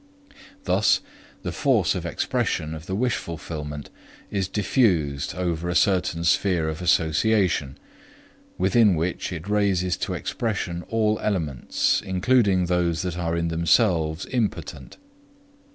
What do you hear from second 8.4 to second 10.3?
within which it raises to